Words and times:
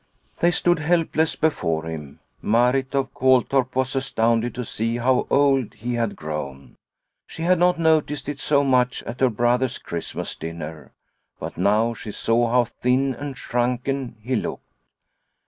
They 0.39 0.49
stood 0.49 0.79
helpless 0.79 1.35
before 1.35 1.83
him. 1.85 2.21
Marit 2.41 2.95
of 2.95 3.13
Koltorp 3.13 3.75
was 3.75 3.95
astounded 3.95 4.55
to 4.55 4.65
see 4.65 4.97
how 4.97 5.27
old 5.29 5.75
he 5.75 5.93
had 5.93 6.15
grown. 6.15 6.75
She 7.27 7.43
had 7.43 7.59
not 7.59 7.77
noticed 7.77 8.27
it 8.27 8.39
so 8.39 8.63
much 8.63 9.03
at 9.03 9.19
her 9.19 9.29
brother's 9.29 9.77
Christmas 9.77 10.33
dinner, 10.35 10.91
but 11.39 11.55
now 11.55 11.93
she 11.93 12.09
saw 12.09 12.49
how 12.49 12.63
thin 12.65 13.13
and 13.13 13.37
shrunken 13.37 14.15
he 14.19 14.35
looked. 14.35 14.73